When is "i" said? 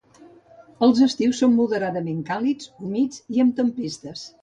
3.37-3.47